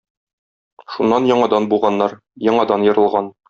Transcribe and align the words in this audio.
Шуннан 0.93 1.29
яңадан 1.33 1.69
буганнар, 1.75 2.19
яңадан 2.51 2.91
ерылган. 2.93 3.35